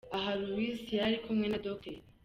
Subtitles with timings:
[0.17, 1.95] Aha Louise yari kumwe na Dr.